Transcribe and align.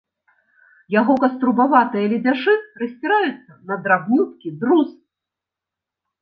Яго 0.99 1.13
каструбаватыя 1.23 2.05
ледзяшы 2.13 2.53
расціраюцца 2.83 3.51
на 3.73 3.79
драбнюткі 3.85 4.49
друз. 4.65 4.89